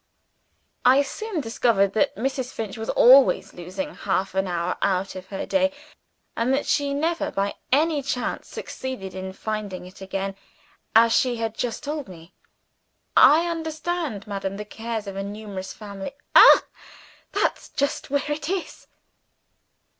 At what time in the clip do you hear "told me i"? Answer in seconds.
11.83-13.47